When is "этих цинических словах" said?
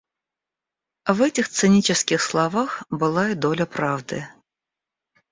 1.21-2.81